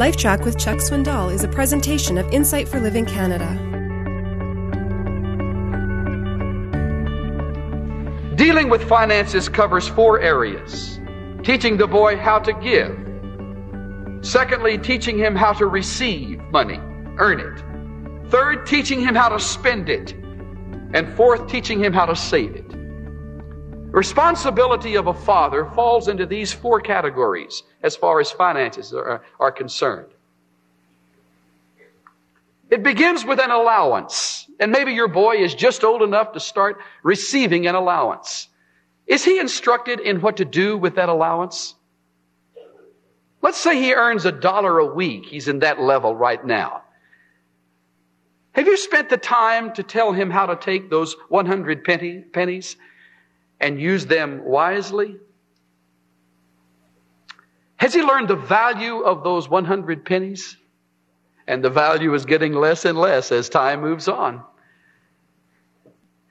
LifeTrac 0.00 0.46
with 0.46 0.58
Chuck 0.58 0.78
Swindoll 0.78 1.30
is 1.30 1.44
a 1.44 1.48
presentation 1.48 2.16
of 2.16 2.26
Insight 2.32 2.66
for 2.66 2.80
Living 2.80 3.04
Canada. 3.04 3.46
Dealing 8.34 8.70
with 8.70 8.82
finances 8.88 9.50
covers 9.50 9.86
four 9.88 10.18
areas 10.18 10.98
teaching 11.42 11.76
the 11.76 11.86
boy 11.86 12.16
how 12.16 12.38
to 12.38 12.54
give, 12.62 12.96
secondly, 14.24 14.78
teaching 14.78 15.18
him 15.18 15.36
how 15.36 15.52
to 15.52 15.66
receive 15.66 16.40
money, 16.44 16.80
earn 17.18 17.38
it, 17.38 18.30
third, 18.30 18.66
teaching 18.66 19.02
him 19.02 19.14
how 19.14 19.28
to 19.28 19.38
spend 19.38 19.90
it, 19.90 20.14
and 20.94 21.12
fourth, 21.14 21.46
teaching 21.46 21.78
him 21.78 21.92
how 21.92 22.06
to 22.06 22.16
save 22.16 22.56
it. 22.56 22.69
Responsibility 23.92 24.94
of 24.94 25.08
a 25.08 25.14
father 25.14 25.64
falls 25.64 26.06
into 26.06 26.24
these 26.24 26.52
four 26.52 26.80
categories 26.80 27.64
as 27.82 27.96
far 27.96 28.20
as 28.20 28.30
finances 28.30 28.94
are, 28.94 29.22
are 29.40 29.50
concerned. 29.50 30.06
It 32.70 32.84
begins 32.84 33.24
with 33.24 33.40
an 33.40 33.50
allowance. 33.50 34.46
And 34.60 34.70
maybe 34.70 34.92
your 34.92 35.08
boy 35.08 35.36
is 35.36 35.54
just 35.54 35.82
old 35.82 36.02
enough 36.02 36.32
to 36.34 36.40
start 36.40 36.78
receiving 37.02 37.66
an 37.66 37.74
allowance. 37.74 38.48
Is 39.08 39.24
he 39.24 39.40
instructed 39.40 39.98
in 39.98 40.20
what 40.20 40.36
to 40.36 40.44
do 40.44 40.78
with 40.78 40.94
that 40.94 41.08
allowance? 41.08 41.74
Let's 43.42 43.58
say 43.58 43.76
he 43.76 43.94
earns 43.94 44.24
a 44.24 44.32
dollar 44.32 44.78
a 44.78 44.86
week. 44.86 45.26
He's 45.26 45.48
in 45.48 45.60
that 45.60 45.80
level 45.80 46.14
right 46.14 46.44
now. 46.44 46.82
Have 48.52 48.66
you 48.66 48.76
spent 48.76 49.08
the 49.08 49.16
time 49.16 49.72
to 49.74 49.82
tell 49.82 50.12
him 50.12 50.30
how 50.30 50.46
to 50.46 50.56
take 50.56 50.90
those 50.90 51.16
100 51.28 51.82
penny, 51.82 52.20
pennies 52.20 52.76
and 53.60 53.80
use 53.80 54.06
them 54.06 54.44
wisely? 54.44 55.16
Has 57.76 57.94
he 57.94 58.02
learned 58.02 58.28
the 58.28 58.36
value 58.36 59.00
of 59.00 59.24
those 59.24 59.48
100 59.48 60.04
pennies? 60.04 60.56
And 61.46 61.64
the 61.64 61.70
value 61.70 62.14
is 62.14 62.26
getting 62.26 62.52
less 62.52 62.84
and 62.84 62.98
less 62.98 63.32
as 63.32 63.48
time 63.48 63.80
moves 63.80 64.06
on. 64.06 64.42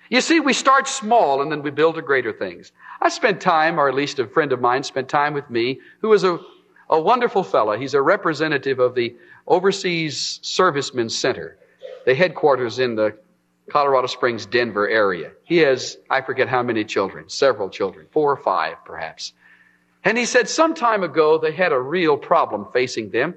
You 0.09 0.21
see, 0.21 0.39
we 0.39 0.53
start 0.53 0.87
small 0.87 1.41
and 1.41 1.51
then 1.51 1.61
we 1.61 1.71
build 1.71 1.95
to 1.95 2.01
greater 2.01 2.33
things. 2.33 2.71
I 3.01 3.09
spent 3.09 3.41
time, 3.41 3.79
or 3.79 3.87
at 3.87 3.95
least 3.95 4.17
a 4.19 4.27
friend 4.27 4.51
of 4.51 4.59
mine 4.59 4.83
spent 4.83 5.07
time 5.07 5.33
with 5.33 5.49
me, 5.49 5.79
who 6.01 6.13
is 6.13 6.23
a, 6.23 6.39
a 6.89 6.99
wonderful 6.99 7.43
fellow. 7.43 7.77
He's 7.77 7.93
a 7.93 8.01
representative 8.01 8.79
of 8.79 8.95
the 8.95 9.15
Overseas 9.47 10.39
Servicemen 10.41 11.09
Center, 11.09 11.57
the 12.05 12.15
headquarters 12.15 12.79
in 12.79 12.95
the 12.95 13.17
Colorado 13.69 14.07
Springs, 14.07 14.45
Denver 14.45 14.87
area. 14.87 15.31
He 15.43 15.57
has, 15.57 15.97
I 16.09 16.21
forget 16.21 16.47
how 16.47 16.63
many 16.63 16.83
children, 16.85 17.29
several 17.29 17.69
children, 17.69 18.07
four 18.11 18.31
or 18.31 18.37
five 18.37 18.77
perhaps. 18.85 19.33
And 20.03 20.17
he 20.17 20.25
said 20.25 20.47
some 20.47 20.73
time 20.73 21.03
ago 21.03 21.37
they 21.37 21.51
had 21.51 21.71
a 21.71 21.79
real 21.79 22.17
problem 22.17 22.67
facing 22.71 23.09
them, 23.09 23.35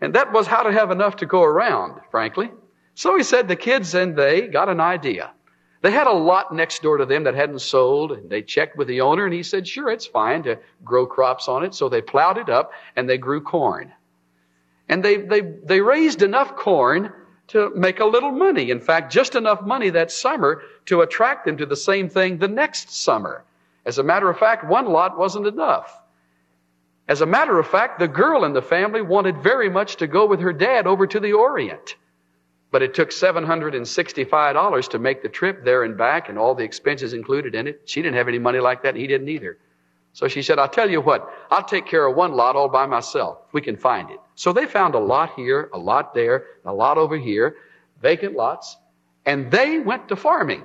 and 0.00 0.14
that 0.14 0.32
was 0.32 0.46
how 0.46 0.62
to 0.62 0.72
have 0.72 0.90
enough 0.90 1.16
to 1.16 1.26
go 1.26 1.42
around, 1.42 2.00
frankly. 2.10 2.50
So 2.94 3.16
he 3.16 3.22
said 3.22 3.48
the 3.48 3.56
kids 3.56 3.94
and 3.94 4.16
they 4.16 4.48
got 4.48 4.68
an 4.68 4.80
idea. 4.80 5.32
They 5.80 5.92
had 5.92 6.08
a 6.08 6.12
lot 6.12 6.52
next 6.52 6.82
door 6.82 6.98
to 6.98 7.06
them 7.06 7.24
that 7.24 7.34
hadn't 7.34 7.60
sold, 7.60 8.10
and 8.12 8.28
they 8.28 8.42
checked 8.42 8.76
with 8.76 8.88
the 8.88 9.00
owner, 9.02 9.24
and 9.24 9.34
he 9.34 9.44
said, 9.44 9.68
sure, 9.68 9.90
it's 9.90 10.06
fine 10.06 10.42
to 10.42 10.58
grow 10.84 11.06
crops 11.06 11.46
on 11.46 11.64
it. 11.64 11.74
So 11.74 11.88
they 11.88 12.02
plowed 12.02 12.38
it 12.38 12.48
up, 12.48 12.72
and 12.96 13.08
they 13.08 13.18
grew 13.18 13.40
corn. 13.40 13.92
And 14.88 15.04
they, 15.04 15.18
they, 15.18 15.40
they 15.40 15.80
raised 15.80 16.22
enough 16.22 16.56
corn 16.56 17.12
to 17.48 17.70
make 17.74 18.00
a 18.00 18.04
little 18.04 18.30
money. 18.30 18.70
In 18.70 18.80
fact, 18.80 19.12
just 19.12 19.34
enough 19.34 19.62
money 19.62 19.90
that 19.90 20.12
summer 20.12 20.62
to 20.86 21.00
attract 21.00 21.46
them 21.46 21.56
to 21.56 21.66
the 21.66 21.76
same 21.76 22.08
thing 22.08 22.38
the 22.38 22.48
next 22.48 22.90
summer. 22.90 23.44
As 23.84 23.98
a 23.98 24.02
matter 24.02 24.28
of 24.28 24.38
fact, 24.38 24.64
one 24.64 24.86
lot 24.86 25.18
wasn't 25.18 25.46
enough. 25.46 25.98
As 27.08 27.22
a 27.22 27.26
matter 27.26 27.58
of 27.58 27.66
fact, 27.66 27.98
the 27.98 28.08
girl 28.08 28.44
in 28.44 28.52
the 28.52 28.60
family 28.60 29.00
wanted 29.00 29.42
very 29.42 29.70
much 29.70 29.96
to 29.96 30.06
go 30.06 30.26
with 30.26 30.40
her 30.40 30.52
dad 30.52 30.86
over 30.86 31.06
to 31.06 31.18
the 31.18 31.32
Orient. 31.32 31.96
But 32.70 32.82
it 32.82 32.92
took 32.92 33.08
$765 33.08 34.88
to 34.90 34.98
make 34.98 35.22
the 35.22 35.30
trip 35.30 35.64
there 35.64 35.84
and 35.84 35.96
back 35.96 36.28
and 36.28 36.38
all 36.38 36.54
the 36.54 36.64
expenses 36.64 37.14
included 37.14 37.54
in 37.54 37.66
it. 37.66 37.80
She 37.86 38.02
didn't 38.02 38.16
have 38.16 38.28
any 38.28 38.38
money 38.38 38.58
like 38.58 38.82
that 38.82 38.90
and 38.90 38.98
he 38.98 39.06
didn't 39.06 39.30
either. 39.30 39.56
So 40.18 40.26
she 40.26 40.42
said, 40.42 40.58
I'll 40.58 40.68
tell 40.68 40.90
you 40.90 41.00
what, 41.00 41.32
I'll 41.48 41.62
take 41.62 41.86
care 41.86 42.04
of 42.04 42.16
one 42.16 42.32
lot 42.32 42.56
all 42.56 42.68
by 42.68 42.86
myself. 42.86 43.38
We 43.52 43.60
can 43.60 43.76
find 43.76 44.10
it. 44.10 44.18
So 44.34 44.52
they 44.52 44.66
found 44.66 44.96
a 44.96 44.98
lot 44.98 45.30
here, 45.36 45.70
a 45.72 45.78
lot 45.78 46.12
there, 46.12 46.44
a 46.64 46.74
lot 46.74 46.98
over 46.98 47.16
here, 47.16 47.54
vacant 48.02 48.34
lots, 48.34 48.76
and 49.26 49.48
they 49.52 49.78
went 49.78 50.08
to 50.08 50.16
farming. 50.16 50.64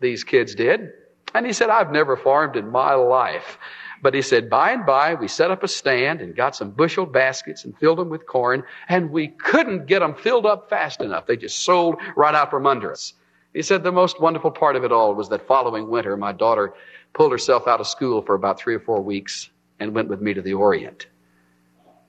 These 0.00 0.24
kids 0.24 0.56
did. 0.56 0.90
And 1.34 1.46
he 1.46 1.52
said, 1.52 1.70
I've 1.70 1.92
never 1.92 2.16
farmed 2.16 2.56
in 2.56 2.68
my 2.68 2.94
life. 2.94 3.58
But 4.02 4.12
he 4.12 4.22
said, 4.22 4.50
by 4.50 4.72
and 4.72 4.84
by, 4.84 5.14
we 5.14 5.28
set 5.28 5.52
up 5.52 5.62
a 5.62 5.68
stand 5.68 6.20
and 6.20 6.34
got 6.34 6.56
some 6.56 6.72
bushel 6.72 7.06
baskets 7.06 7.64
and 7.64 7.78
filled 7.78 7.98
them 7.98 8.08
with 8.08 8.26
corn, 8.26 8.64
and 8.88 9.12
we 9.12 9.28
couldn't 9.28 9.86
get 9.86 10.00
them 10.00 10.16
filled 10.16 10.46
up 10.46 10.68
fast 10.68 11.00
enough. 11.00 11.26
They 11.26 11.36
just 11.36 11.60
sold 11.60 11.94
right 12.16 12.34
out 12.34 12.50
from 12.50 12.66
under 12.66 12.90
us. 12.90 13.12
He 13.52 13.62
said 13.62 13.82
the 13.82 13.92
most 13.92 14.20
wonderful 14.20 14.50
part 14.50 14.76
of 14.76 14.84
it 14.84 14.92
all 14.92 15.14
was 15.14 15.28
that 15.30 15.46
following 15.46 15.88
winter, 15.88 16.16
my 16.16 16.32
daughter 16.32 16.74
pulled 17.12 17.32
herself 17.32 17.66
out 17.66 17.80
of 17.80 17.86
school 17.86 18.22
for 18.22 18.34
about 18.34 18.60
three 18.60 18.74
or 18.74 18.80
four 18.80 19.00
weeks 19.00 19.50
and 19.78 19.94
went 19.94 20.08
with 20.08 20.20
me 20.20 20.34
to 20.34 20.42
the 20.42 20.54
Orient 20.54 21.06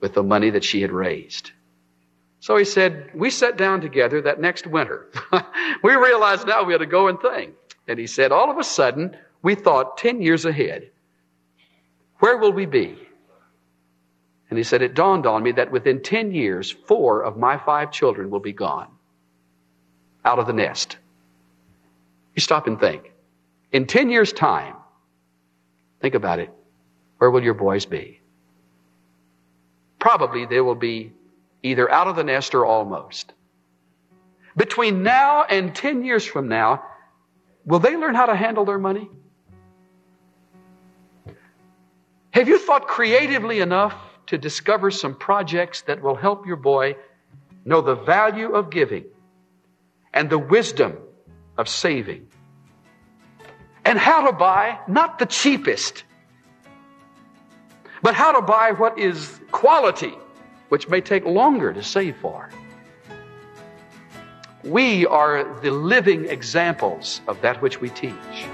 with 0.00 0.14
the 0.14 0.22
money 0.22 0.50
that 0.50 0.64
she 0.64 0.82
had 0.82 0.92
raised. 0.92 1.52
So 2.40 2.56
he 2.56 2.64
said, 2.64 3.10
we 3.14 3.30
sat 3.30 3.56
down 3.56 3.80
together 3.80 4.22
that 4.22 4.40
next 4.40 4.66
winter. 4.66 5.08
we 5.82 5.94
realized 5.94 6.46
now 6.46 6.64
we 6.64 6.72
had 6.72 6.82
a 6.82 6.86
going 6.86 7.18
thing. 7.18 7.52
And 7.86 7.98
he 7.98 8.06
said, 8.06 8.32
all 8.32 8.50
of 8.50 8.58
a 8.58 8.64
sudden, 8.64 9.16
we 9.42 9.54
thought 9.54 9.96
10 9.98 10.22
years 10.22 10.44
ahead. 10.44 10.90
Where 12.18 12.36
will 12.38 12.52
we 12.52 12.66
be? 12.66 12.98
And 14.52 14.58
he 14.58 14.64
said, 14.64 14.82
It 14.82 14.94
dawned 14.94 15.24
on 15.24 15.42
me 15.42 15.52
that 15.52 15.72
within 15.72 16.02
10 16.02 16.32
years, 16.32 16.70
four 16.70 17.22
of 17.22 17.38
my 17.38 17.56
five 17.56 17.90
children 17.90 18.28
will 18.28 18.38
be 18.38 18.52
gone 18.52 18.88
out 20.24 20.38
of 20.38 20.46
the 20.46 20.52
nest. 20.52 20.98
You 22.34 22.40
stop 22.40 22.66
and 22.66 22.78
think. 22.78 23.12
In 23.72 23.86
10 23.86 24.10
years' 24.10 24.32
time, 24.32 24.74
think 26.00 26.14
about 26.14 26.38
it. 26.38 26.50
Where 27.18 27.30
will 27.30 27.42
your 27.42 27.54
boys 27.54 27.86
be? 27.86 28.20
Probably 29.98 30.46
they 30.46 30.60
will 30.60 30.74
be 30.74 31.12
either 31.62 31.90
out 31.90 32.08
of 32.08 32.16
the 32.16 32.24
nest 32.24 32.54
or 32.54 32.66
almost. 32.66 33.32
Between 34.56 35.02
now 35.02 35.44
and 35.44 35.74
10 35.74 36.04
years 36.04 36.24
from 36.24 36.48
now, 36.48 36.82
will 37.64 37.78
they 37.78 37.96
learn 37.96 38.14
how 38.14 38.26
to 38.26 38.34
handle 38.34 38.64
their 38.64 38.78
money? 38.78 39.08
Have 42.32 42.48
you 42.48 42.58
thought 42.58 42.88
creatively 42.88 43.60
enough 43.60 43.94
to 44.26 44.38
discover 44.38 44.90
some 44.90 45.14
projects 45.14 45.82
that 45.82 46.02
will 46.02 46.16
help 46.16 46.46
your 46.46 46.56
boy 46.56 46.96
know 47.64 47.80
the 47.80 47.94
value 47.94 48.52
of 48.54 48.70
giving 48.70 49.04
and 50.12 50.28
the 50.28 50.38
wisdom 50.38 50.96
of 51.58 51.68
saving? 51.68 52.28
And 53.84 53.98
how 53.98 54.26
to 54.26 54.32
buy 54.32 54.78
not 54.86 55.18
the 55.18 55.26
cheapest, 55.26 56.04
but 58.02 58.14
how 58.14 58.32
to 58.32 58.42
buy 58.42 58.72
what 58.72 58.98
is 58.98 59.40
quality, 59.50 60.14
which 60.68 60.88
may 60.88 61.00
take 61.00 61.24
longer 61.24 61.72
to 61.72 61.82
save 61.82 62.16
for. 62.16 62.48
We 64.64 65.06
are 65.06 65.60
the 65.60 65.72
living 65.72 66.26
examples 66.26 67.20
of 67.26 67.40
that 67.42 67.60
which 67.60 67.80
we 67.80 67.90
teach. 67.90 68.46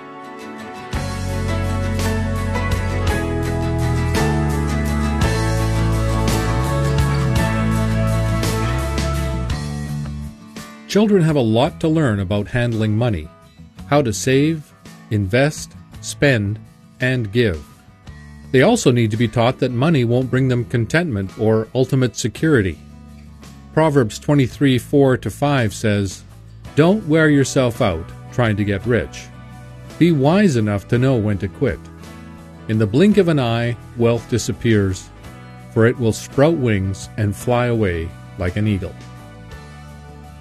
Children 10.88 11.22
have 11.22 11.37
a 11.37 11.41
lot 11.41 11.81
to 11.81 11.88
learn 11.88 12.19
about 12.19 12.49
handling 12.49 12.97
money, 12.97 13.28
how 13.88 14.00
to 14.00 14.10
save, 14.10 14.72
invest, 15.10 15.72
spend, 16.00 16.59
and 17.00 17.31
give. 17.31 17.62
They 18.53 18.62
also 18.62 18.91
need 18.91 19.10
to 19.10 19.19
be 19.19 19.28
taught 19.28 19.59
that 19.59 19.71
money 19.71 20.06
won't 20.06 20.31
bring 20.31 20.49
them 20.49 20.65
contentment 20.65 21.38
or 21.38 21.69
ultimate 21.75 22.16
security. 22.16 22.79
Proverbs 23.75 24.19
23 24.19 24.79
4 24.79 25.19
5 25.19 25.75
says, 25.75 26.25
Don't 26.75 27.06
wear 27.06 27.29
yourself 27.29 27.82
out 27.82 28.06
trying 28.32 28.56
to 28.56 28.64
get 28.64 28.87
rich. 28.87 29.26
Be 29.99 30.11
wise 30.11 30.56
enough 30.56 30.88
to 30.88 30.96
know 30.96 31.17
when 31.17 31.37
to 31.38 31.49
quit. 31.49 31.79
In 32.69 32.79
the 32.79 32.87
blink 32.87 33.19
of 33.19 33.29
an 33.29 33.38
eye, 33.38 33.76
wealth 33.99 34.31
disappears, 34.31 35.11
for 35.75 35.84
it 35.84 35.99
will 35.99 36.14
sprout 36.14 36.56
wings 36.56 37.11
and 37.19 37.37
fly 37.37 37.67
away 37.67 38.08
like 38.38 38.56
an 38.56 38.67
eagle. 38.67 38.94